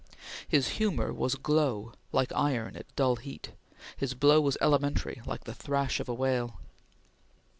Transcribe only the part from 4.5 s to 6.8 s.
elementary, like the thrash of a whale.